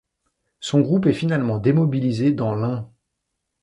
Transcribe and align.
Son 0.61 0.81
groupe 0.81 1.05
est 1.05 1.13
finalement 1.13 1.59
démobilisé 1.59 2.31
dans 2.33 2.55
l'Ain. 2.55 2.89